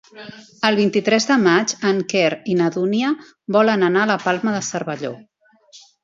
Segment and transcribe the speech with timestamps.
[0.67, 3.11] El vint-i-tres de maig en Quer i na Dúnia
[3.57, 5.13] volen anar a la Palma de Cervelló.